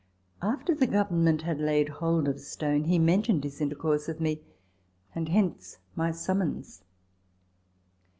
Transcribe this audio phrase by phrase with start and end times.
[0.41, 4.41] After the Government had laid hold of Stone, he mentioned his intercourse with me;
[5.13, 6.81] and hence my summons.